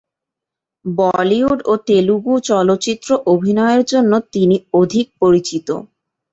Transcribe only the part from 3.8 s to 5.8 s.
জন্য তিনি অধিক পরিচিত।